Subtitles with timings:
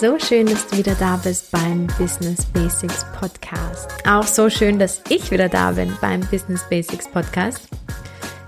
[0.00, 3.90] So schön, dass du wieder da bist beim Business Basics Podcast.
[4.06, 7.66] Auch so schön, dass ich wieder da bin beim Business Basics Podcast.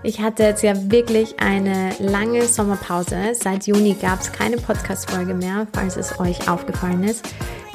[0.04, 3.34] Ich hatte jetzt ja wirklich eine lange Sommerpause.
[3.34, 7.28] Seit Juni gab es keine Podcast-Folge mehr, falls es euch aufgefallen ist.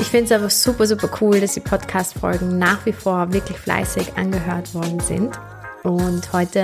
[0.06, 4.16] Ich finde es aber super, super cool, dass die Podcast-Folgen nach wie vor wirklich fleißig
[4.16, 5.38] angehört worden sind.
[5.82, 6.64] Und heute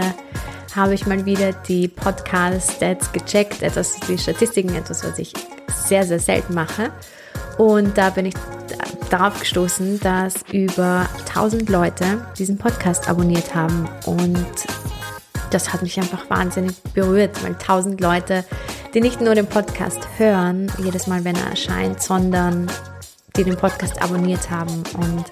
[0.76, 5.34] habe ich mal wieder die Podcast-Stats gecheckt, etwas, die Statistiken, etwas, was ich
[5.68, 6.91] sehr, sehr selten mache.
[7.58, 8.35] Und da bin ich
[9.09, 13.90] darauf gestoßen, dass über 1000 Leute diesen Podcast abonniert haben.
[14.05, 14.46] Und
[15.49, 18.46] das hat mich einfach wahnsinnig berührt, weil 1000 Leute,
[18.94, 22.68] die nicht nur den Podcast hören, jedes Mal, wenn er erscheint, sondern
[23.35, 25.26] die den Podcast abonniert haben und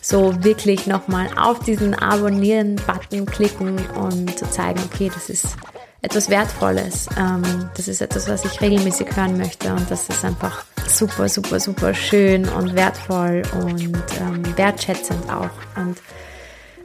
[0.00, 5.56] so wirklich nochmal auf diesen Abonnieren-Button klicken und zu zeigen, okay, das ist
[6.02, 7.08] etwas Wertvolles.
[7.18, 11.60] Ähm, das ist etwas, was ich regelmäßig hören möchte und das ist einfach super, super,
[11.60, 15.50] super schön und wertvoll und ähm, wertschätzend auch.
[15.76, 15.98] Und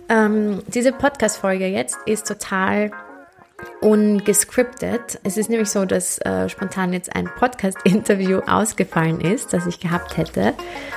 [0.09, 2.91] ähm, diese Podcast-Folge jetzt ist total
[3.81, 5.19] ungescriptet.
[5.23, 10.17] Es ist nämlich so, dass äh, spontan jetzt ein Podcast-Interview ausgefallen ist, das ich gehabt
[10.17, 10.53] hätte.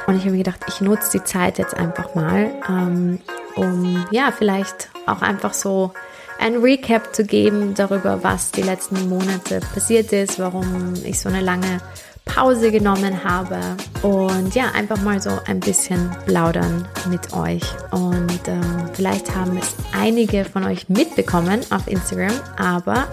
[0.06, 3.20] Und ich habe mir gedacht, ich nutze die Zeit jetzt einfach mal, ähm,
[3.56, 5.92] um ja, vielleicht auch einfach so
[6.39, 11.41] ein Recap zu geben darüber, was die letzten Monate passiert ist, warum ich so eine
[11.41, 11.81] lange
[12.29, 13.59] Pause genommen habe
[14.03, 17.62] und ja, einfach mal so ein bisschen plaudern mit euch.
[17.91, 23.09] Und ähm, vielleicht haben es einige von euch mitbekommen auf Instagram, aber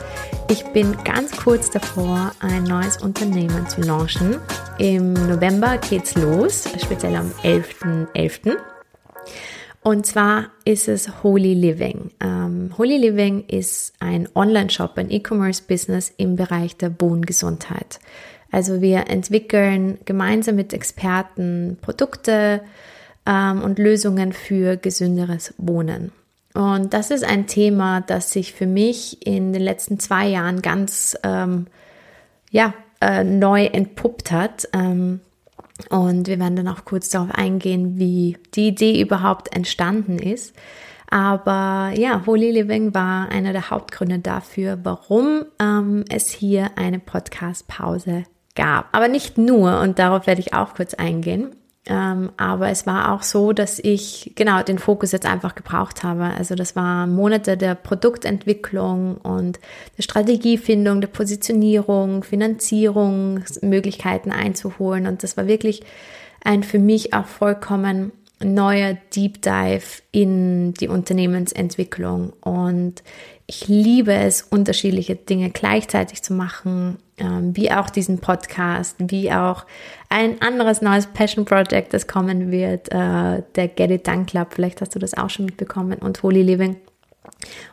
[0.49, 4.37] ich bin ganz kurz davor, ein neues Unternehmen zu launchen.
[4.77, 8.07] Im November geht's los, speziell am 11.11.
[8.13, 8.57] .11.
[9.85, 12.09] Und zwar ist es Holy Living.
[12.19, 17.99] Ähm, Holy Living ist ein Online-Shop, ein E-Commerce-Business im Bereich der Wohngesundheit.
[18.55, 22.61] Also wir entwickeln gemeinsam mit Experten Produkte
[23.25, 26.13] ähm, und Lösungen für gesünderes Wohnen.
[26.53, 31.17] Und das ist ein Thema, das sich für mich in den letzten zwei Jahren ganz
[31.23, 31.67] ähm,
[32.49, 34.69] ja, äh, neu entpuppt hat.
[34.71, 35.19] Ähm,
[35.89, 40.55] und wir werden dann auch kurz darauf eingehen, wie die Idee überhaupt entstanden ist.
[41.09, 48.23] Aber ja, Holy Living war einer der Hauptgründe dafür, warum ähm, es hier eine Podcast-Pause
[48.55, 48.87] gab.
[48.93, 51.55] Aber nicht nur, und darauf werde ich auch kurz eingehen.
[51.87, 56.23] Ähm, aber es war auch so, dass ich genau den Fokus jetzt einfach gebraucht habe.
[56.23, 59.59] Also das waren Monate der Produktentwicklung und
[59.97, 65.05] der Strategiefindung, der Positionierung, Finanzierungsmöglichkeiten einzuholen.
[65.05, 65.83] Und das war wirklich
[66.43, 68.11] ein für mich auch vollkommen
[68.43, 72.33] neuer Deep Dive in die Unternehmensentwicklung.
[72.41, 73.03] Und
[73.45, 79.65] ich liebe es, unterschiedliche Dinge gleichzeitig zu machen, wie auch diesen Podcast, wie auch
[80.09, 84.49] ein anderes neues Passion Project, das kommen wird, äh, der Get It Done Club.
[84.51, 86.75] Vielleicht hast du das auch schon mitbekommen und Holy Living.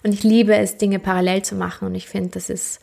[0.02, 2.80] Und ich liebe es, Dinge parallel zu machen und ich finde, das ist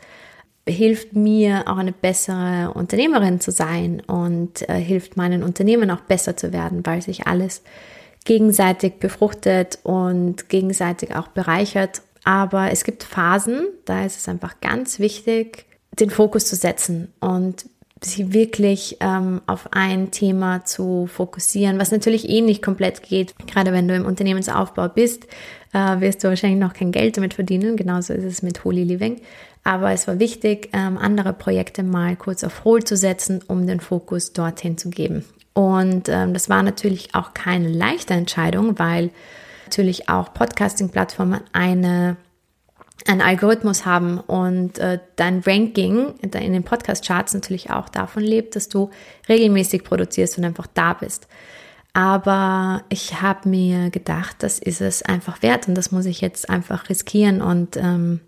[0.68, 6.38] hilft mir auch eine bessere Unternehmerin zu sein und äh, hilft meinen Unternehmen auch besser
[6.38, 7.64] zu werden, weil sich alles
[8.26, 12.02] gegenseitig befruchtet und gegenseitig auch bereichert.
[12.24, 15.66] Aber es gibt Phasen, da ist es einfach ganz wichtig,
[16.00, 17.66] den Fokus zu setzen und
[18.02, 23.36] sich wirklich ähm, auf ein Thema zu fokussieren, was natürlich eh nicht komplett geht.
[23.48, 25.28] Gerade wenn du im Unternehmensaufbau bist,
[25.74, 27.76] äh, wirst du wahrscheinlich noch kein Geld damit verdienen.
[27.76, 29.22] Genauso ist es mit Holy Living.
[29.64, 33.82] Aber es war wichtig, ähm, andere Projekte mal kurz auf Hold zu setzen, um den
[33.82, 35.26] Fokus dorthin zu geben.
[35.54, 39.12] Und ähm, das war natürlich auch keine leichte Entscheidung, weil
[39.66, 42.16] natürlich auch Podcasting-Plattformen eine
[43.08, 48.70] einen Algorithmus haben und äh, dein Ranking in den Podcast-Charts natürlich auch davon lebt, dass
[48.70, 48.90] du
[49.28, 51.28] regelmäßig produzierst und einfach da bist.
[51.94, 56.50] Aber ich habe mir gedacht, das ist es einfach wert und das muss ich jetzt
[56.50, 58.22] einfach riskieren und ähm,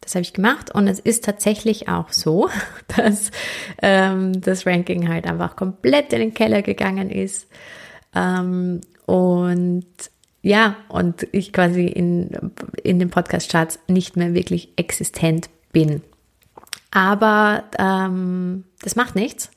[0.00, 2.48] das habe ich gemacht und es ist tatsächlich auch so,
[2.96, 3.30] dass
[3.80, 7.48] ähm, das Ranking halt einfach komplett in den Keller gegangen ist.
[8.14, 9.86] Ähm, und
[10.42, 12.52] ja, und ich quasi in,
[12.82, 16.02] in den Podcast-Charts nicht mehr wirklich existent bin.
[16.90, 19.50] Aber ähm, das macht nichts,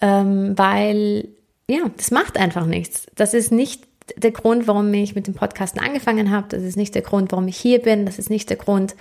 [0.00, 1.28] ähm, weil,
[1.68, 3.06] ja, das macht einfach nichts.
[3.16, 6.46] Das ist nicht der Grund, warum ich mit dem Podcasten angefangen habe.
[6.48, 8.06] Das ist nicht der Grund, warum ich hier bin.
[8.06, 8.94] Das ist nicht der Grund,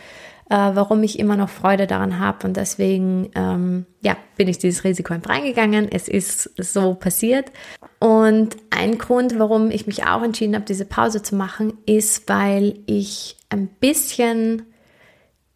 [0.50, 2.48] warum ich immer noch Freude daran habe.
[2.48, 5.90] Und deswegen, ähm, ja, bin ich dieses Risiko einfach eingegangen.
[5.92, 7.52] Es ist so passiert.
[8.00, 12.80] Und ein Grund, warum ich mich auch entschieden habe, diese Pause zu machen, ist, weil
[12.86, 14.64] ich ein bisschen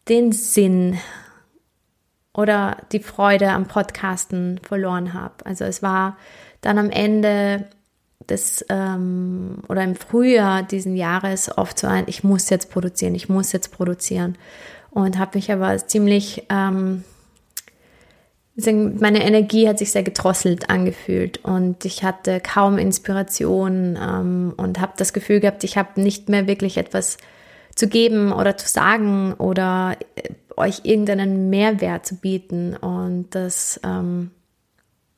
[0.08, 0.98] den Sinn
[2.32, 5.44] oder die Freude am Podcasten verloren habe.
[5.44, 6.16] Also es war
[6.60, 7.68] dann am Ende
[8.28, 13.28] des ähm, oder im Frühjahr diesen Jahres oft so ein, ich muss jetzt produzieren, ich
[13.28, 14.36] muss jetzt produzieren
[14.90, 17.04] und habe mich aber ziemlich ähm,
[18.66, 24.94] meine Energie hat sich sehr gedrosselt angefühlt und ich hatte kaum Inspiration ähm, und habe
[24.96, 27.18] das Gefühl gehabt, ich habe nicht mehr wirklich etwas
[27.76, 34.32] zu geben oder zu sagen oder äh, euch irgendeinen Mehrwert zu bieten und das ähm,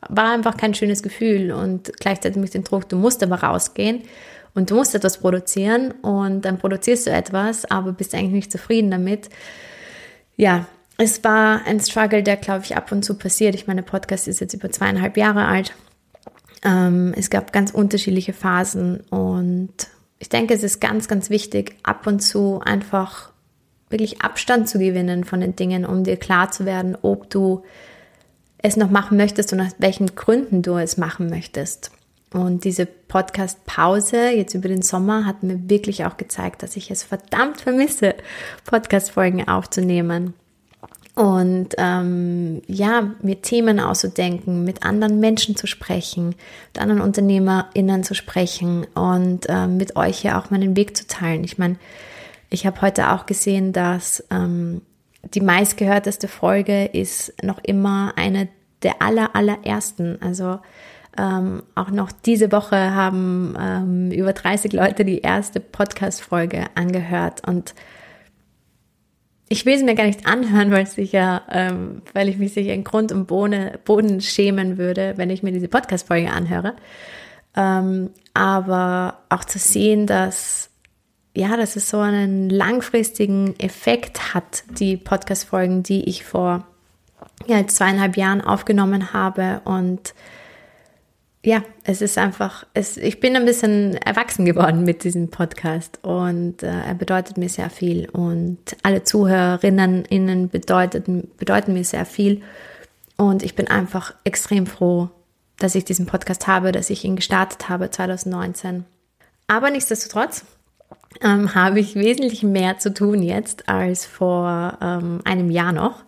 [0.07, 4.03] war einfach kein schönes Gefühl und gleichzeitig mit dem Druck, du musst aber rausgehen
[4.55, 8.91] und du musst etwas produzieren und dann produzierst du etwas, aber bist eigentlich nicht zufrieden
[8.91, 9.29] damit.
[10.37, 10.67] Ja,
[10.99, 13.55] es war ein Struggle, der, glaube ich, ab und zu passiert.
[13.55, 15.75] Ich meine, Podcast ist jetzt über zweieinhalb Jahre alt.
[16.63, 19.73] Ähm, es gab ganz unterschiedliche Phasen und
[20.19, 23.31] ich denke, es ist ganz, ganz wichtig, ab und zu einfach
[23.89, 27.65] wirklich Abstand zu gewinnen von den Dingen, um dir klar zu werden, ob du
[28.59, 31.91] es noch machen möchtest und aus welchen Gründen du es machen möchtest.
[32.33, 37.03] Und diese Podcast-Pause jetzt über den Sommer hat mir wirklich auch gezeigt, dass ich es
[37.03, 38.15] verdammt vermisse,
[38.65, 40.35] Podcast-Folgen aufzunehmen.
[41.17, 46.37] Und ähm, ja, mir Themen auszudenken, mit anderen Menschen zu sprechen,
[46.73, 51.43] mit anderen UnternehmerInnen zu sprechen und ähm, mit euch ja auch meinen Weg zu teilen.
[51.43, 51.77] Ich meine,
[52.49, 54.83] ich habe heute auch gesehen, dass ähm,
[55.35, 58.49] die meistgehörteste Folge ist noch immer eine
[58.83, 60.21] der aller, allerersten.
[60.23, 60.61] Also
[61.19, 67.75] ähm, auch noch diese Woche haben ähm, über 30 Leute die erste Podcast-Folge angehört und
[69.53, 72.85] ich will es mir gar nicht anhören, weil, sicher, ähm, weil ich mich sicher in
[72.85, 76.77] Grund und Boden, Boden schämen würde, wenn ich mir diese Podcast-Folge anhöre.
[77.57, 80.71] Ähm, aber auch zu sehen, dass
[81.35, 86.67] ja, dass es so einen langfristigen Effekt hat, die Podcast-Folgen, die ich vor
[87.47, 89.61] ja, zweieinhalb Jahren aufgenommen habe.
[89.65, 90.15] Und
[91.43, 96.63] ja, es ist einfach, es, ich bin ein bisschen erwachsen geworden mit diesem Podcast und
[96.63, 98.09] äh, er bedeutet mir sehr viel.
[98.11, 102.43] Und alle Zuhörerinnen innen bedeuten, bedeuten mir sehr viel.
[103.17, 105.09] Und ich bin einfach extrem froh,
[105.59, 108.85] dass ich diesen Podcast habe, dass ich ihn gestartet habe 2019.
[109.47, 110.45] Aber nichtsdestotrotz,
[111.23, 116.05] ähm, habe ich wesentlich mehr zu tun jetzt als vor ähm, einem Jahr noch.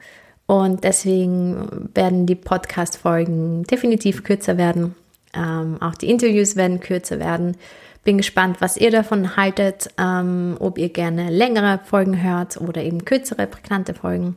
[0.46, 4.94] Und deswegen werden die Podcast-Folgen definitiv kürzer werden.
[5.34, 7.56] Ähm, auch die Interviews werden kürzer werden.
[8.05, 13.05] Bin gespannt, was ihr davon haltet, ähm, ob ihr gerne längere Folgen hört oder eben
[13.05, 14.37] kürzere, prägnante Folgen.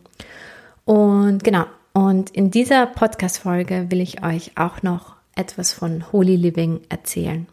[0.85, 6.81] Und genau, und in dieser Podcast-Folge will ich euch auch noch etwas von Holy Living
[6.89, 7.47] erzählen.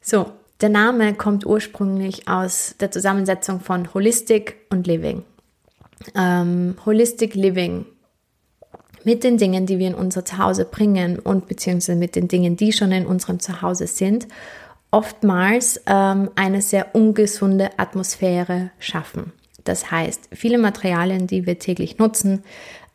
[0.00, 5.24] So, der Name kommt ursprünglich aus der Zusammensetzung von Holistic und Living.
[6.14, 7.86] Ähm, Holistic Living
[9.04, 12.72] mit den Dingen, die wir in unser Zuhause bringen und beziehungsweise mit den Dingen, die
[12.72, 14.26] schon in unserem Zuhause sind,
[14.90, 19.32] oftmals ähm, eine sehr ungesunde Atmosphäre schaffen.
[19.64, 22.44] Das heißt, viele Materialien, die wir täglich nutzen,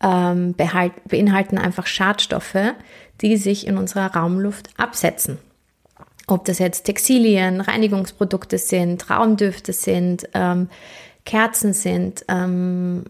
[0.02, 2.74] ähm, beinhalten einfach Schadstoffe,
[3.22, 5.40] die sich in unserer Raumluft absetzen
[6.30, 10.70] ob das jetzt Textilien, Reinigungsprodukte sind, Raumdüfte sind, ähm,
[11.26, 13.04] Kerzen sind, ähm,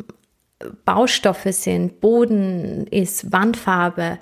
[0.86, 4.20] Baustoffe sind, Boden ist, Wandfarbe,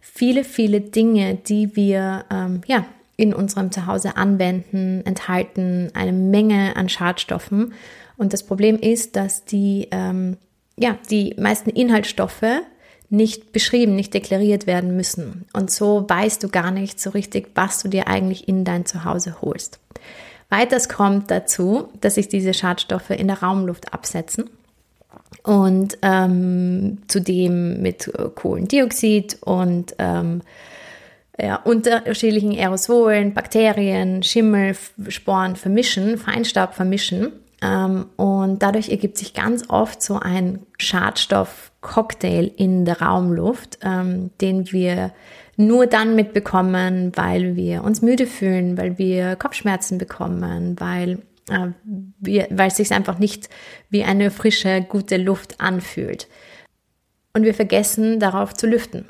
[0.00, 2.84] viele, viele Dinge, die wir ähm, ja,
[3.16, 7.74] in unserem Zuhause anwenden, enthalten eine Menge an Schadstoffen.
[8.16, 10.36] Und das Problem ist, dass die, ähm,
[10.78, 12.44] ja, die meisten Inhaltsstoffe
[13.10, 15.46] nicht beschrieben, nicht deklariert werden müssen.
[15.52, 19.42] Und so weißt du gar nicht so richtig, was du dir eigentlich in dein Zuhause
[19.42, 19.80] holst.
[20.48, 24.48] Weiters kommt dazu, dass sich diese Schadstoffe in der Raumluft absetzen
[25.42, 30.42] und ähm, zudem mit Kohlendioxid und ähm,
[31.38, 34.76] ja, unterschiedlichen Aerosolen, Bakterien, Schimmel,
[35.08, 37.32] Sporen vermischen, Feinstaub vermischen.
[37.62, 44.72] Ähm, und dadurch ergibt sich ganz oft so ein Schadstoff-Cocktail in der Raumluft, ähm, den
[44.72, 45.12] wir
[45.56, 51.18] nur dann mitbekommen, weil wir uns müde fühlen, weil wir Kopfschmerzen bekommen, weil, äh,
[51.50, 53.48] weil es sich einfach nicht
[53.88, 56.28] wie eine frische, gute Luft anfühlt.
[57.32, 59.06] Und wir vergessen darauf zu lüften.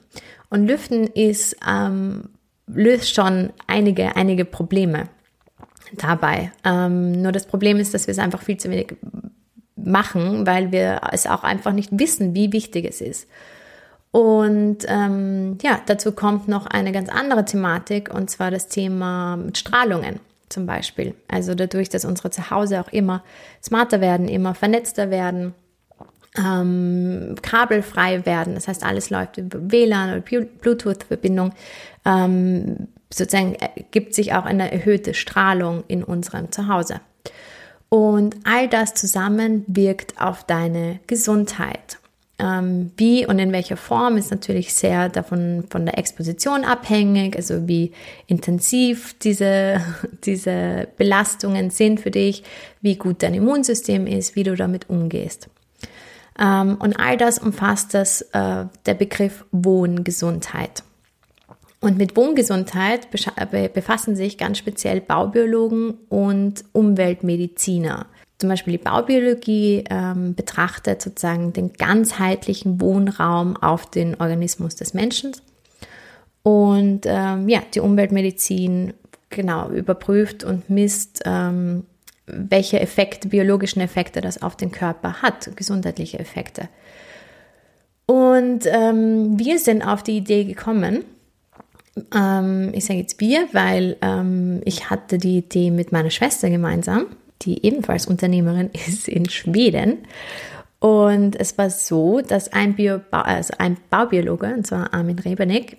[0.51, 2.31] Und lüften ist, ähm,
[2.67, 5.09] löst schon einige, einige Probleme
[5.93, 6.53] dabei.
[6.65, 8.97] Ähm, nur das Problem ist, dass wir es einfach viel zu wenig
[9.77, 13.29] machen, weil wir es auch einfach nicht wissen, wie wichtig es ist.
[14.13, 20.19] Und ähm, ja, dazu kommt noch eine ganz andere Thematik, und zwar das Thema Strahlungen
[20.51, 21.15] zum Beispiel.
[21.29, 23.25] Also dadurch, dass unsere Zuhause auch immer
[23.63, 25.55] smarter werden, immer vernetzter werden,
[26.37, 28.55] ähm, kabelfrei werden.
[28.55, 31.53] Das heißt, alles läuft über WLAN oder Bluetooth-Verbindung.
[32.05, 33.57] Ähm, sozusagen
[33.91, 37.01] gibt sich auch eine erhöhte Strahlung in unserem Zuhause.
[37.89, 42.00] Und all das zusammen wirkt auf deine Gesundheit.
[42.41, 47.69] Ähm, wie und in welcher Form ist natürlich sehr davon von der Exposition abhängig, also
[47.69, 47.93] wie
[48.27, 49.81] intensiv diese,
[50.25, 52.43] diese Belastungen sind für dich,
[52.81, 55.51] wie gut dein Immunsystem ist, wie du damit umgehst.
[56.39, 60.83] Ähm, und all das umfasst das, äh, der Begriff Wohngesundheit.
[61.83, 68.07] Und mit Wohngesundheit befassen sich ganz speziell Baubiologen und Umweltmediziner.
[68.41, 75.33] Zum Beispiel die Baubiologie ähm, betrachtet sozusagen den ganzheitlichen Wohnraum auf den Organismus des Menschen.
[76.43, 78.95] Und ähm, ja, die Umweltmedizin
[79.29, 81.85] genau überprüft und misst ähm,
[82.27, 86.69] welche Effekte, biologischen Effekte das auf den Körper hat, gesundheitliche Effekte.
[88.07, 91.05] Und ähm, wir sind auf die Idee gekommen,
[92.15, 97.07] ähm, ich sage jetzt wir, weil ähm, ich hatte die Idee mit meiner Schwester gemeinsam,
[97.43, 99.99] die ebenfalls Unternehmerin ist in Schweden.
[100.79, 105.77] Und es war so, dass ein, Bio, also ein Baubiologe, und zwar Armin Rebernick,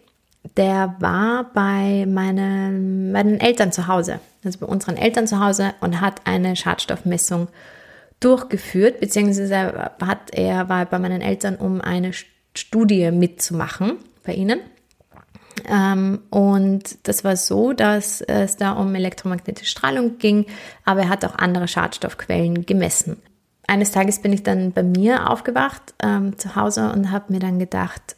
[0.57, 6.01] der war bei meinen, meinen Eltern zu Hause, also bei unseren Eltern zu Hause und
[6.01, 7.47] hat eine Schadstoffmessung
[8.19, 12.11] durchgeführt, beziehungsweise hat er, war bei meinen Eltern, um eine
[12.55, 14.59] Studie mitzumachen bei ihnen.
[15.69, 20.45] Ähm, und das war so, dass es da um elektromagnetische Strahlung ging,
[20.85, 23.17] aber er hat auch andere Schadstoffquellen gemessen.
[23.67, 27.59] Eines Tages bin ich dann bei mir aufgewacht ähm, zu Hause und habe mir dann
[27.59, 28.15] gedacht,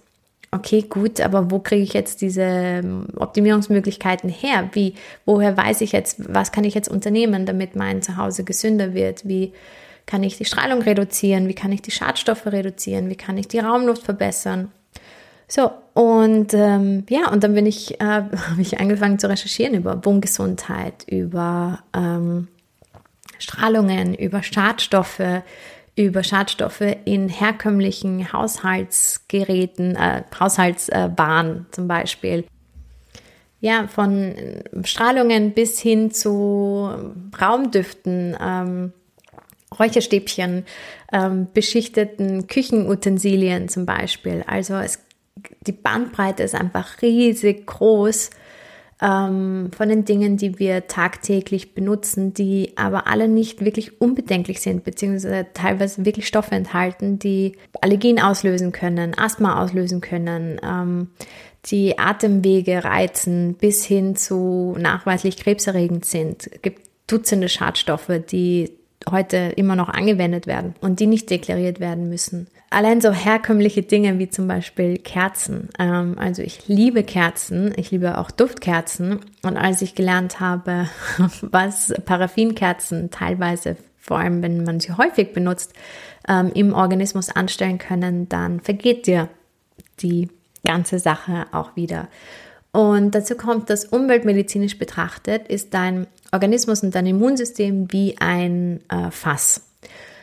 [0.53, 4.69] okay, gut, aber wo kriege ich jetzt diese ähm, Optimierungsmöglichkeiten her?
[4.73, 4.95] Wie,
[5.25, 9.27] woher weiß ich jetzt, was kann ich jetzt unternehmen, damit mein Zuhause gesünder wird?
[9.27, 9.53] Wie
[10.05, 11.47] kann ich die Strahlung reduzieren?
[11.47, 13.09] Wie kann ich die Schadstoffe reduzieren?
[13.09, 14.71] Wie kann ich die Raumluft verbessern?
[15.55, 18.03] So, und ähm, ja, und dann bin ich, äh,
[18.49, 22.47] habe ich angefangen zu recherchieren über Wohngesundheit, über ähm,
[23.37, 25.43] Strahlungen, über Schadstoffe,
[25.95, 32.45] über Schadstoffe in herkömmlichen Haushaltsgeräten, äh, Haushaltswaren zum Beispiel.
[33.59, 34.33] Ja, von
[34.83, 36.89] Strahlungen bis hin zu
[37.39, 38.93] Raumdüften, ähm,
[39.77, 40.65] Räucherstäbchen,
[41.11, 44.43] ähm, beschichteten Küchenutensilien zum Beispiel.
[44.47, 44.99] Also es,
[45.61, 48.29] die Bandbreite ist einfach riesig groß
[49.01, 54.83] ähm, von den Dingen, die wir tagtäglich benutzen, die aber alle nicht wirklich unbedenklich sind,
[54.83, 61.09] beziehungsweise teilweise wirklich Stoffe enthalten, die Allergien auslösen können, Asthma auslösen können, ähm,
[61.65, 66.49] die Atemwege reizen, bis hin zu nachweislich krebserregend sind.
[66.51, 68.71] Es gibt Dutzende Schadstoffe, die
[69.09, 74.19] heute immer noch angewendet werden und die nicht deklariert werden müssen allein so herkömmliche Dinge
[74.19, 75.69] wie zum Beispiel Kerzen.
[75.79, 79.19] Ähm, also ich liebe Kerzen, ich liebe auch Duftkerzen.
[79.43, 80.89] Und als ich gelernt habe,
[81.41, 85.73] was Paraffinkerzen teilweise, vor allem wenn man sie häufig benutzt,
[86.27, 89.29] ähm, im Organismus anstellen können, dann vergeht dir
[89.99, 90.29] die
[90.65, 92.07] ganze Sache auch wieder.
[92.73, 99.11] Und dazu kommt, dass umweltmedizinisch betrachtet ist dein Organismus und dein Immunsystem wie ein äh,
[99.11, 99.61] Fass.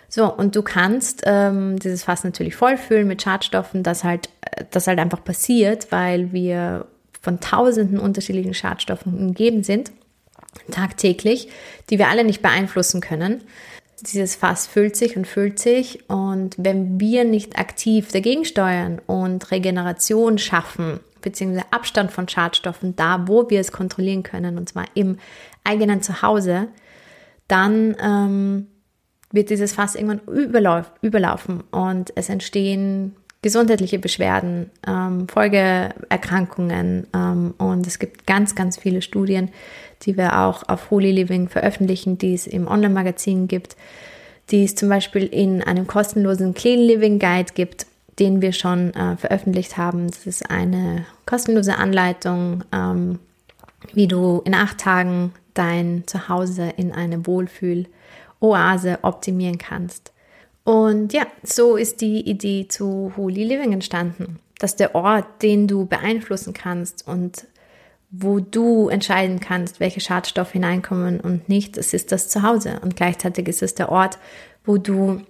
[0.08, 4.28] So, und du kannst ähm, dieses Fass natürlich vollfüllen mit Schadstoffen, das halt,
[4.72, 6.86] das halt einfach passiert, weil wir
[7.22, 9.92] von tausenden unterschiedlichen Schadstoffen umgeben sind,
[10.72, 11.48] tagtäglich,
[11.88, 13.42] die wir alle nicht beeinflussen können.
[14.00, 19.52] Dieses Fass füllt sich und füllt sich und wenn wir nicht aktiv dagegen steuern und
[19.52, 25.18] Regeneration schaffen, beziehungsweise Abstand von Schadstoffen da, wo wir es kontrollieren können, und zwar im
[25.64, 26.68] eigenen Zuhause,
[27.48, 28.66] dann ähm,
[29.32, 37.86] wird dieses Fass irgendwann überlauf, überlaufen und es entstehen gesundheitliche Beschwerden, ähm, Folgeerkrankungen ähm, und
[37.86, 39.50] es gibt ganz, ganz viele Studien,
[40.02, 43.76] die wir auch auf Holy Living veröffentlichen, die es im Online-Magazin gibt,
[44.50, 47.86] die es zum Beispiel in einem kostenlosen Clean Living Guide gibt,
[48.20, 50.06] den wir schon äh, veröffentlicht haben.
[50.08, 53.18] Das ist eine kostenlose Anleitung, ähm,
[53.92, 57.86] wie du in acht Tagen dein Zuhause in eine Wohlfühl-
[58.40, 60.12] Oase optimieren kannst.
[60.64, 65.86] Und ja, so ist die Idee zu Holy Living entstanden, dass der Ort, den du
[65.86, 67.46] beeinflussen kannst und
[68.10, 72.80] wo du entscheiden kannst, welche Schadstoffe hineinkommen und nicht, das ist das Zuhause.
[72.82, 74.18] Und gleichzeitig ist es der Ort,
[74.64, 75.22] wo du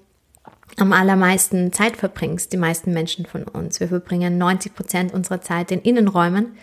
[0.78, 3.80] am allermeisten Zeit verbringst, die meisten Menschen von uns.
[3.80, 6.56] Wir verbringen 90 Prozent unserer Zeit in Innenräumen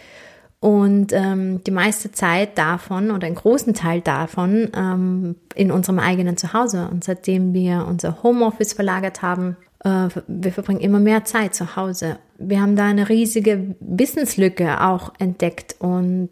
[0.59, 6.35] und ähm, die meiste Zeit davon oder einen großen Teil davon ähm, in unserem eigenen
[6.37, 6.87] Zuhause.
[6.91, 12.17] Und seitdem wir unser Homeoffice verlagert haben, äh, wir verbringen immer mehr Zeit zu Hause.
[12.39, 16.29] Wir haben da eine riesige Wissenslücke auch entdeckt und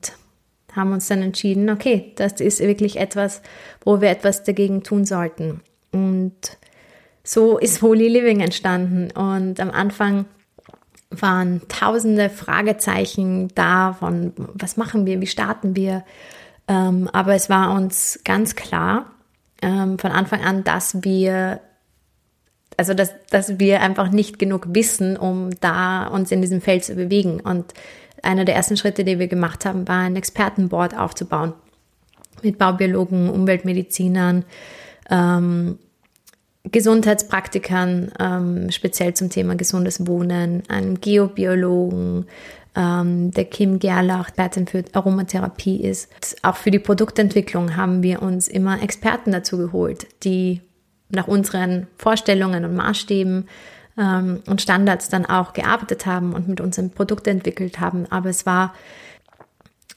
[0.76, 3.42] haben uns dann entschieden, okay, das ist wirklich etwas,
[3.84, 5.62] wo wir etwas dagegen tun sollten.
[5.92, 6.58] Und
[7.26, 9.12] so ist Holy Living entstanden.
[9.12, 10.26] Und am Anfang
[11.10, 16.04] waren tausende Fragezeichen da von, was machen wir, wie starten wir.
[16.68, 19.12] Ähm, aber es war uns ganz klar
[19.62, 21.62] ähm, von Anfang an, dass wir,
[22.78, 26.96] also dass, dass wir einfach nicht genug wissen, um da uns in diesem Feld zu
[26.96, 27.40] bewegen.
[27.40, 27.74] Und
[28.22, 31.54] einer der ersten Schritte, die wir gemacht haben, war ein Expertenboard aufzubauen
[32.42, 34.46] mit Baubiologen, Umweltmedizinern,
[35.10, 35.80] ähm,
[36.72, 42.26] Gesundheitspraktikern, ähm, speziell zum Thema gesundes Wohnen, einem Geobiologen,
[42.76, 46.10] ähm, der Kim Gerlach, Expertin für Aromatherapie ist.
[46.44, 50.62] Auch für die Produktentwicklung haben wir uns immer Experten dazu geholt, die
[51.10, 53.48] nach unseren Vorstellungen und Maßstäben
[53.98, 58.06] ähm, und Standards dann auch gearbeitet haben und mit uns ein Produkt entwickelt haben.
[58.10, 58.74] Aber es war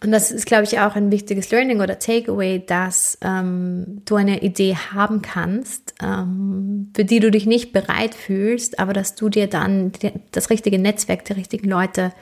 [0.00, 4.42] und das ist, glaube ich, auch ein wichtiges Learning oder Takeaway, dass ähm, du eine
[4.42, 9.48] Idee haben kannst, ähm, für die du dich nicht bereit fühlst, aber dass du dir
[9.48, 9.90] dann
[10.30, 12.12] das richtige Netzwerk, die richtigen Leute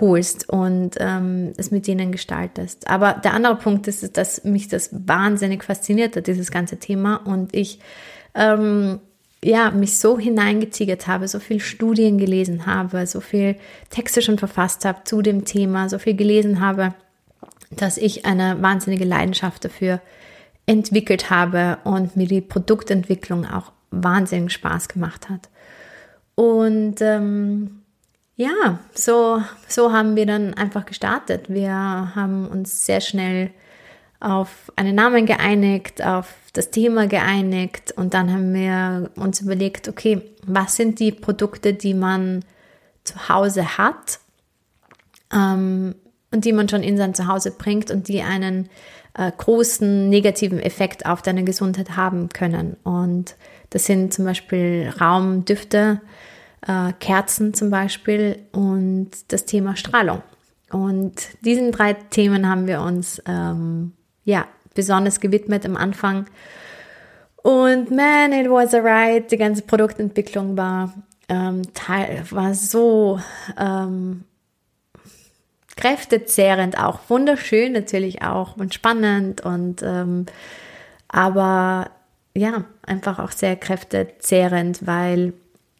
[0.00, 2.88] holst und ähm, es mit ihnen gestaltest.
[2.90, 7.16] Aber der andere Punkt ist, dass mich das wahnsinnig fasziniert hat, dieses ganze Thema.
[7.16, 7.78] Und ich
[8.34, 8.98] ähm,
[9.44, 13.56] ja, mich so hineingetigert habe, so viel Studien gelesen habe, so viel
[13.90, 16.94] Texte schon verfasst habe zu dem Thema, so viel gelesen habe,
[17.70, 20.00] dass ich eine wahnsinnige Leidenschaft dafür
[20.66, 25.48] entwickelt habe und mir die Produktentwicklung auch wahnsinnig Spaß gemacht hat.
[26.34, 27.82] Und ähm,
[28.36, 31.48] ja, so, so haben wir dann einfach gestartet.
[31.48, 31.72] Wir
[32.14, 33.50] haben uns sehr schnell
[34.20, 40.22] auf einen Namen geeinigt, auf das Thema geeinigt und dann haben wir uns überlegt, okay,
[40.44, 42.44] was sind die Produkte, die man
[43.04, 44.20] zu Hause hat
[45.32, 45.94] ähm,
[46.30, 48.68] und die man schon in sein Zuhause bringt und die einen
[49.14, 52.76] äh, großen negativen Effekt auf deine Gesundheit haben können.
[52.84, 53.36] Und
[53.70, 56.00] das sind zum Beispiel Raumdüfte,
[56.66, 60.22] äh, Kerzen zum Beispiel und das Thema Strahlung.
[60.70, 63.92] Und diesen drei Themen haben wir uns ähm,
[64.26, 66.26] ja, besonders gewidmet am Anfang.
[67.36, 69.28] Und man, it was a ride.
[69.30, 70.92] Die ganze Produktentwicklung war,
[71.28, 73.20] ähm, teil, war so
[73.56, 74.24] ähm,
[75.76, 80.26] kräftezehrend, auch wunderschön natürlich auch und spannend und ähm,
[81.08, 81.90] aber
[82.34, 85.32] ja, einfach auch sehr kräftezehrend, weil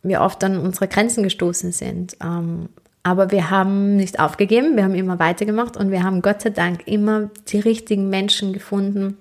[0.02, 2.16] wir oft an unsere Grenzen gestoßen sind.
[2.22, 2.68] Ähm,
[3.06, 6.88] aber wir haben nicht aufgegeben, wir haben immer weitergemacht und wir haben Gott sei Dank
[6.88, 9.16] immer die richtigen Menschen gefunden,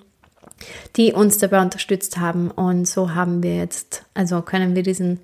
[0.95, 2.49] die uns dabei unterstützt haben.
[2.49, 5.19] Und so haben wir jetzt, also können wir diesen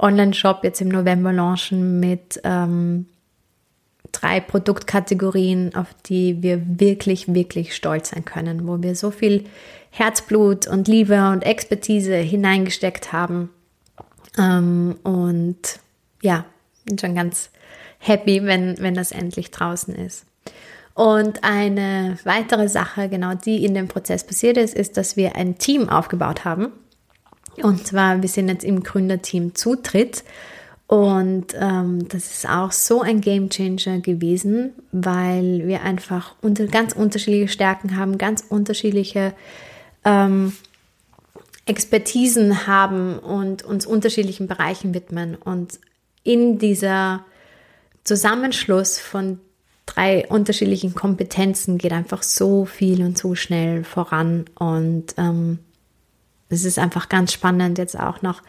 [0.00, 3.06] Online-Shop jetzt im November launchen mit ähm,
[4.10, 9.44] drei Produktkategorien, auf die wir wirklich, wirklich stolz sein können, wo wir so viel
[9.90, 13.50] Herzblut und Liebe und Expertise hineingesteckt haben.
[14.36, 15.78] Ähm, und
[16.20, 16.44] ja,
[17.00, 17.52] schon ganz
[18.02, 20.26] happy, wenn, wenn das endlich draußen ist.
[20.94, 25.56] Und eine weitere Sache, genau die in dem Prozess passiert ist, ist, dass wir ein
[25.56, 26.72] Team aufgebaut haben.
[27.62, 30.24] Und zwar, wir sind jetzt im Gründerteam Zutritt.
[30.86, 36.92] Und ähm, das ist auch so ein Game Changer gewesen, weil wir einfach unter, ganz
[36.92, 39.32] unterschiedliche Stärken haben, ganz unterschiedliche
[40.04, 40.52] ähm,
[41.64, 45.36] Expertisen haben und uns unterschiedlichen Bereichen widmen.
[45.36, 45.78] Und
[46.24, 47.24] in dieser
[48.04, 49.38] Zusammenschluss von
[49.86, 54.44] drei unterschiedlichen Kompetenzen geht einfach so viel und so schnell voran.
[54.54, 55.58] Und ähm,
[56.48, 58.42] es ist einfach ganz spannend, jetzt auch nach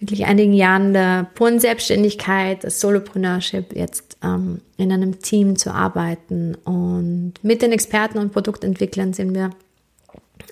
[0.00, 6.54] wirklich einigen Jahren der puren Selbstständigkeit, das Solopreneurship, jetzt ähm, in einem Team zu arbeiten.
[6.64, 9.50] Und mit den Experten und Produktentwicklern sind wir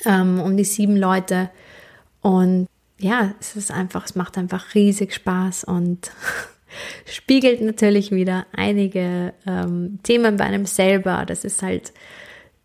[0.04, 1.50] ähm, um die sieben Leute.
[2.20, 6.12] Und ja, es ist einfach, es macht einfach riesig Spaß und
[7.04, 11.24] spiegelt natürlich wieder einige ähm, Themen bei einem selber.
[11.26, 11.92] Das ist halt,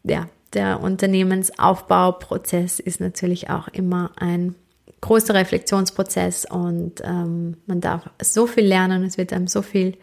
[0.04, 4.56] ja, der Unternehmensaufbauprozess ist natürlich auch immer ein
[5.02, 9.98] großer Reflexionsprozess und ähm, man darf so viel lernen, es wird einem so viel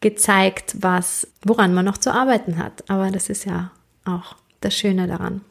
[0.00, 2.84] gezeigt, was, woran man noch zu arbeiten hat.
[2.88, 3.70] Aber das ist ja
[4.04, 5.42] auch das Schöne daran.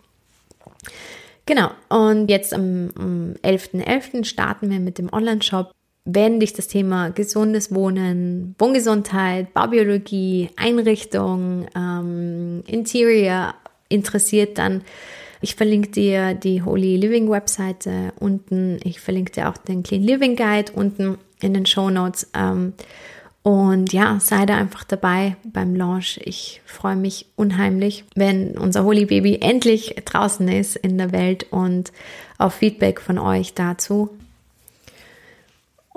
[1.45, 3.83] Genau, und jetzt am, am 11.11.
[3.83, 4.25] .11.
[4.25, 5.71] starten wir mit dem Online-Shop.
[6.11, 13.53] Wenn dich das Thema gesundes Wohnen, Wohngesundheit, Baubiologie, Einrichtung, ähm, Interior
[13.89, 14.81] interessiert, dann
[15.41, 18.79] ich verlinke dir die Holy Living Webseite unten.
[18.83, 22.27] Ich verlinke dir auch den Clean Living Guide unten in den Show Notes.
[22.33, 22.73] Ähm,
[23.43, 26.19] und ja, sei da einfach dabei beim Launch.
[26.23, 31.91] Ich freue mich unheimlich, wenn unser Holy Baby endlich draußen ist in der Welt und
[32.37, 34.09] auf Feedback von euch dazu.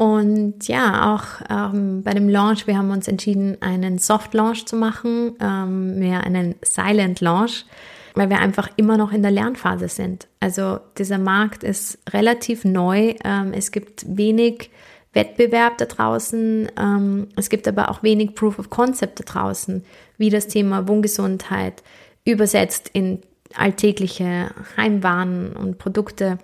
[0.03, 4.75] Und ja, auch ähm, bei dem Launch, wir haben uns entschieden, einen Soft Launch zu
[4.75, 7.67] machen, ähm, mehr einen Silent Launch,
[8.15, 10.27] weil wir einfach immer noch in der Lernphase sind.
[10.41, 13.15] Also dieser Markt ist relativ neu.
[13.23, 14.71] Ähm, es gibt wenig
[15.13, 16.73] Wettbewerb da draußen.
[16.77, 19.85] Ähm, es gibt aber auch wenig Proof of Concept da draußen,
[20.19, 21.85] wie das Thema Wohngesundheit
[22.25, 23.21] übersetzt in
[23.55, 26.39] alltägliche Heimwaren und Produkte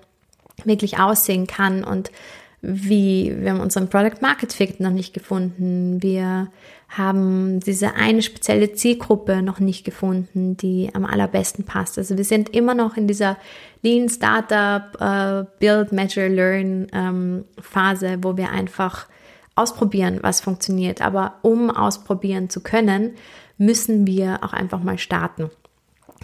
[0.64, 2.12] wirklich aussehen kann und
[2.60, 6.02] wie wir haben unseren Product Market Fit noch nicht gefunden.
[6.02, 6.48] Wir
[6.88, 11.98] haben diese eine spezielle Zielgruppe noch nicht gefunden, die am allerbesten passt.
[11.98, 13.36] Also wir sind immer noch in dieser
[13.82, 19.06] Lean Startup uh, Build, Measure, Learn ähm, Phase, wo wir einfach
[19.54, 21.02] ausprobieren, was funktioniert.
[21.02, 23.14] Aber um ausprobieren zu können,
[23.58, 25.50] müssen wir auch einfach mal starten.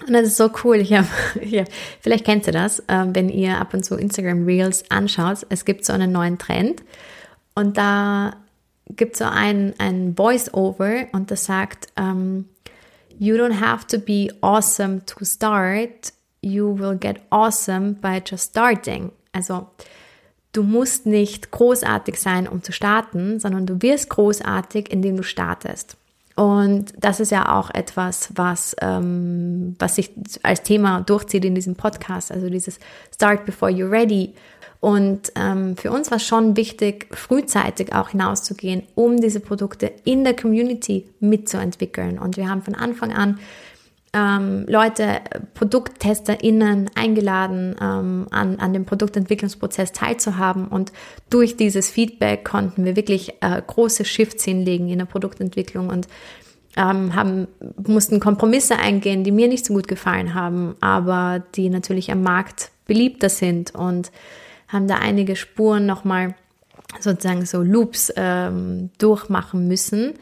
[0.07, 0.77] Und das ist so cool.
[0.77, 1.07] Ich habe,
[1.43, 1.65] ja,
[2.01, 5.47] vielleicht kennt ihr das, äh, wenn ihr ab und zu Instagram Reels anschaut.
[5.49, 6.83] Es gibt so einen neuen Trend
[7.55, 8.37] und da
[8.91, 12.45] gibt es so ein, ein Voice-Over und das sagt, um, ähm,
[13.17, 16.13] You don't have to be awesome to start.
[16.43, 19.13] You will get awesome by just starting.
[19.33, 19.69] Also,
[20.53, 25.97] du musst nicht großartig sein, um zu starten, sondern du wirst großartig, indem du startest.
[26.37, 30.11] Und das ist ja auch etwas, was, ähm, was sich
[30.43, 32.81] als Thema durchzieht in diesem Podcast, also dieses
[33.15, 34.35] Start before you're ready.
[34.81, 40.25] Und ähm, für uns war es schon wichtig, frühzeitig auch hinauszugehen, um diese Produkte in
[40.25, 42.19] der Community mitzuentwickeln.
[42.19, 43.39] Und wir haben von Anfang an
[44.15, 45.21] ähm, Leute,
[45.55, 50.69] ProdukttesterInnen eingeladen, ähm, an, an dem Produktentwicklungsprozess teilzuhaben.
[50.69, 50.93] Und
[51.29, 56.09] durch dieses Feedback konnten wir wirklich äh, große Shifts hinlegen in der Produktentwicklung und
[56.77, 57.49] ähm, haben,
[57.87, 62.71] mussten Kompromisse eingehen, die mir nicht so gut gefallen haben, aber die natürlich am Markt
[62.87, 64.11] beliebter sind und
[64.69, 66.35] haben da einige Spuren nochmal
[67.01, 70.15] sozusagen so Loops ähm, durchmachen müssen.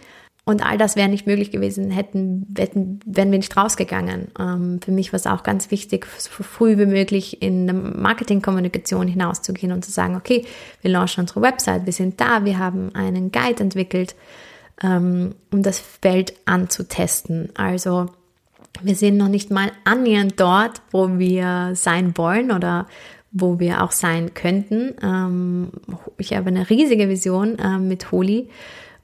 [0.45, 4.29] Und all das wäre nicht möglich gewesen, hätten, hätten wären wir nicht rausgegangen.
[4.41, 9.07] Ähm, für mich war es auch ganz wichtig, so früh wie möglich in der Marketingkommunikation
[9.07, 10.45] hinauszugehen und zu sagen, okay,
[10.81, 14.17] wir launchen unsere Website, wir sind da, wir haben einen Guide entwickelt,
[14.83, 17.51] ähm, um das Feld anzutesten.
[17.55, 18.07] Also
[18.81, 22.89] wir sind noch nicht mal annähernd dort, wo wir sein wollen oder
[23.31, 24.95] wo wir auch sein könnten.
[25.03, 25.69] Ähm,
[26.19, 28.49] ich habe eine riesige Vision äh, mit Holi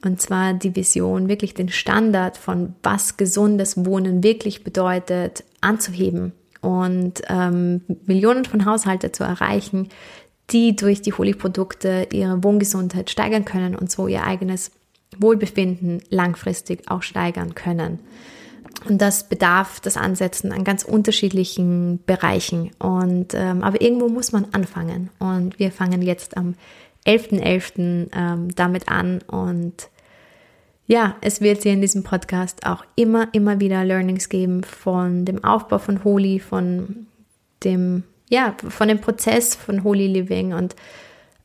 [0.04, 7.22] und zwar die Vision, wirklich den Standard von was gesundes Wohnen wirklich bedeutet, anzuheben und
[7.28, 9.88] ähm, Millionen von Haushalten zu erreichen,
[10.50, 14.70] die durch die Holy-Produkte ihre Wohngesundheit steigern können und so ihr eigenes
[15.18, 17.98] Wohlbefinden langfristig auch steigern können.
[18.88, 22.70] Und das bedarf das Ansetzen an ganz unterschiedlichen Bereichen.
[22.78, 25.10] Und ähm, aber irgendwo muss man anfangen.
[25.18, 26.54] Und wir fangen jetzt am
[27.08, 27.40] 11.11.
[27.40, 29.88] .11., ähm, damit an und
[30.86, 35.44] ja, es wird hier in diesem Podcast auch immer, immer wieder Learnings geben von dem
[35.44, 37.06] Aufbau von Holy, von
[37.62, 40.76] dem, ja, von dem Prozess von Holy Living und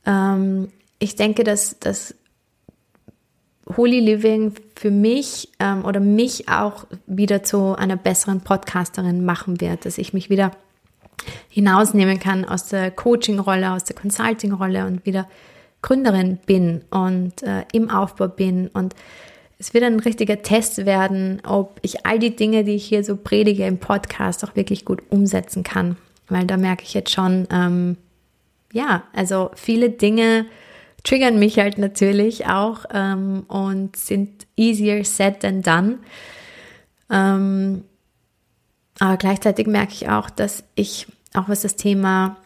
[0.06, 2.15] ähm, ich denke, dass, dass
[3.78, 9.86] Holy Living für mich ähm, oder mich auch wieder zu einer besseren Podcasterin machen wird,
[9.86, 10.52] dass ich mich wieder
[11.49, 15.28] hinausnehmen kann aus der Coaching-Rolle, aus der Consulting-Rolle und wieder
[15.84, 18.69] Gründerin bin und äh, im Aufbau bin.
[18.69, 18.96] Und
[19.60, 23.15] es wird ein richtiger Test werden, ob ich all die Dinge, die ich hier so
[23.15, 25.98] predige im Podcast, auch wirklich gut umsetzen kann.
[26.28, 27.98] Weil da merke ich jetzt schon, ähm,
[28.72, 30.48] ja, also viele Dinge
[31.04, 36.00] triggern mich halt natürlich auch ähm, und sind easier said than done.
[37.10, 37.84] Ähm,
[39.00, 42.38] aber gleichzeitig merke ich auch, dass ich, auch was das Thema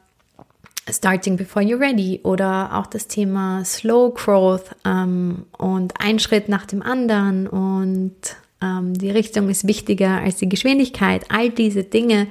[0.89, 6.65] Starting Before You're Ready oder auch das Thema Slow Growth ähm, und ein Schritt nach
[6.65, 8.15] dem anderen und
[8.61, 11.25] ähm, die Richtung ist wichtiger als die Geschwindigkeit.
[11.29, 12.27] All diese Dinge,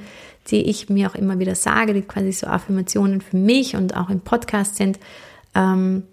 [0.49, 4.11] die ich mir auch immer wieder sage, die quasi so Affirmationen für mich und auch
[4.11, 4.99] im Podcast sind,
[5.55, 6.05] ähm,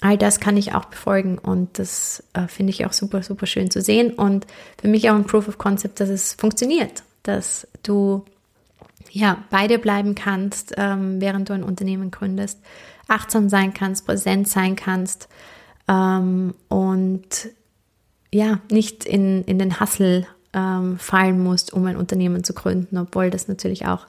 [0.00, 3.70] all das kann ich auch befolgen und das äh, finde ich auch super, super schön
[3.70, 4.46] zu sehen und
[4.80, 8.24] für mich auch ein Proof of Concept, dass es funktioniert, dass du
[9.18, 12.60] ja, bei dir bleiben kannst, ähm, während du ein Unternehmen gründest,
[13.08, 15.28] achtsam sein kannst, präsent sein kannst
[15.88, 17.48] ähm, und
[18.32, 23.30] ja, nicht in, in den Hassel ähm, fallen musst, um ein Unternehmen zu gründen, obwohl
[23.30, 24.06] das natürlich auch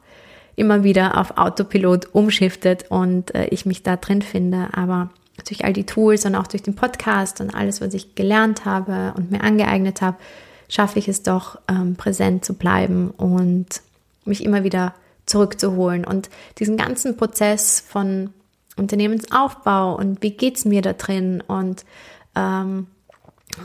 [0.56, 4.68] immer wieder auf Autopilot umschiftet und äh, ich mich da drin finde.
[4.74, 5.10] Aber
[5.48, 9.14] durch all die Tools und auch durch den Podcast und alles, was ich gelernt habe
[9.18, 10.18] und mir angeeignet habe,
[10.68, 13.82] schaffe ich es doch, ähm, präsent zu bleiben und
[14.26, 14.94] mich immer wieder
[15.26, 16.06] zurückzuholen.
[16.06, 18.34] Und diesen ganzen Prozess von
[18.76, 21.86] Unternehmensaufbau und wie geht es mir da drin und
[22.36, 22.88] ähm,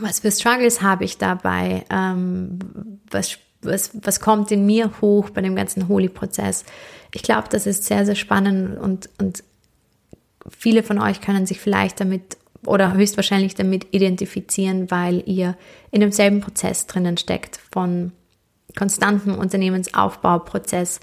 [0.01, 2.59] was für Struggles habe ich dabei, ähm,
[3.11, 6.65] was, was, was kommt in mir hoch bei dem ganzen Holy-Prozess.
[7.13, 9.45] Ich glaube, das ist sehr, sehr spannend und, und
[10.49, 15.57] viele von euch können sich vielleicht damit oder höchstwahrscheinlich damit identifizieren, weil ihr
[15.91, 18.13] in demselben Prozess drinnen steckt von
[18.77, 21.01] konstantem Unternehmensaufbauprozess.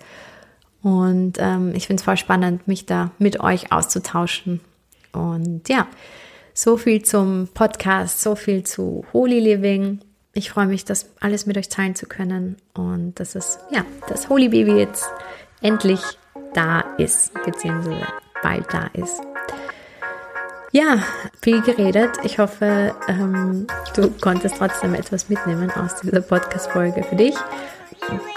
[0.82, 4.62] Und ähm, ich finde es voll spannend, mich da mit euch auszutauschen.
[5.14, 5.88] Und ja,
[6.54, 10.00] so viel zum Podcast, so viel zu Holy Living.
[10.34, 14.30] Ich freue mich, das alles mit euch teilen zu können und dass es, ja, das
[14.30, 15.06] Holy Baby jetzt
[15.62, 16.02] endlich
[16.54, 18.08] da ist, beziehungsweise
[18.42, 19.31] bald da ist.
[20.74, 21.04] Ja,
[21.42, 22.12] viel geredet.
[22.24, 27.36] Ich hoffe, ähm, du konntest trotzdem etwas mitnehmen aus dieser Podcast-Folge für dich.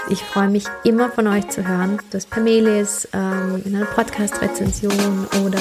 [0.09, 1.99] Ich freue mich immer von euch zu hören.
[2.11, 5.61] Das per Mail ist, ähm, in einer Podcast-Rezension oder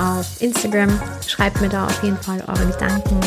[0.00, 0.98] auf Instagram.
[1.28, 3.20] Schreibt mir da auf jeden Fall eure Gedanken,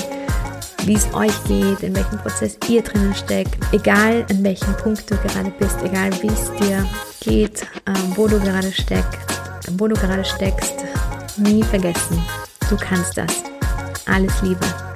[0.85, 3.59] wie es euch geht, in welchem Prozess ihr drinnen steckt.
[3.73, 6.83] Egal an welchem Punkt du gerade bist, egal wie es dir
[7.19, 9.19] geht, ähm, wo du gerade steckst,
[9.77, 10.83] wo du gerade steckst,
[11.37, 12.19] nie vergessen
[12.69, 13.43] Du kannst das.
[14.05, 14.86] Alles Liebe.